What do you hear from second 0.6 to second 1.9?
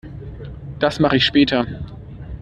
Das mache ich später.